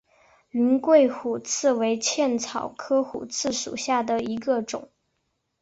[0.49, 4.89] 云桂虎刺为茜草科虎刺属下的一个种。